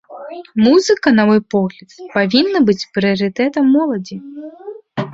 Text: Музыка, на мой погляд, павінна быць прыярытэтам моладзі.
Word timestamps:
Музыка, 0.67 1.07
на 1.19 1.23
мой 1.29 1.41
погляд, 1.55 1.89
павінна 2.17 2.65
быць 2.71 2.87
прыярытэтам 2.99 3.65
моладзі. 3.79 4.15